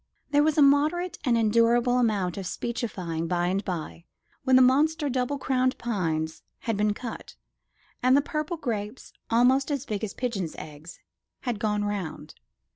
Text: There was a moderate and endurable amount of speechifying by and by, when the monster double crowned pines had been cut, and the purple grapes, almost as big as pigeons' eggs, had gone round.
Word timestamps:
There 0.31 0.41
was 0.41 0.57
a 0.57 0.63
moderate 0.63 1.19
and 1.23 1.37
endurable 1.37 1.99
amount 1.99 2.35
of 2.35 2.47
speechifying 2.47 3.27
by 3.27 3.47
and 3.49 3.63
by, 3.63 4.05
when 4.43 4.55
the 4.55 4.61
monster 4.63 5.09
double 5.09 5.37
crowned 5.37 5.77
pines 5.77 6.41
had 6.61 6.75
been 6.75 6.95
cut, 6.95 7.35
and 8.01 8.17
the 8.17 8.21
purple 8.21 8.57
grapes, 8.57 9.13
almost 9.29 9.69
as 9.69 9.85
big 9.85 10.03
as 10.03 10.15
pigeons' 10.15 10.55
eggs, 10.57 10.99
had 11.41 11.59
gone 11.59 11.85
round. 11.85 12.33